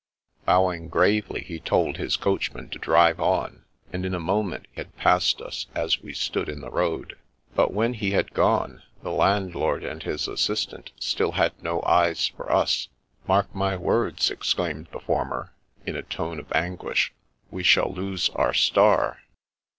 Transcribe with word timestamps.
Bowing 0.45 0.87
gravely, 0.89 1.41
he 1.41 1.59
told 1.59 1.97
his 1.97 2.17
coachman 2.17 2.69
to 2.69 2.79
drive 2.79 3.19
on, 3.19 3.65
and 3.93 4.03
in 4.03 4.15
a 4.15 4.19
moment 4.19 4.65
had 4.75 4.97
passed 4.97 5.39
us 5.43 5.67
as 5.75 6.01
we 6.01 6.11
stood 6.11 6.49
in 6.49 6.59
the 6.59 6.71
road. 6.71 7.19
But 7.53 7.71
when 7.71 7.93
he 7.93 8.09
had 8.09 8.33
gone, 8.33 8.81
the 9.03 9.11
landlord 9.11 9.83
and 9.83 10.01
his 10.01 10.27
assist 10.27 10.73
ant 10.73 10.91
still 10.99 11.33
had 11.33 11.53
no 11.61 11.83
eyes 11.83 12.29
for 12.29 12.51
us." 12.51 12.87
Mark 13.27 13.53
my 13.53 13.77
words," 13.77 14.31
ex 14.31 14.51
claimed 14.55 14.87
the 14.91 14.99
former, 14.99 15.53
in 15.85 15.95
a 15.95 16.01
tone 16.01 16.39
of 16.39 16.51
anguish," 16.51 17.13
we 17.51 17.61
shall 17.61 17.93
lose 17.93 18.29
our 18.29 18.55
star." 18.55 19.19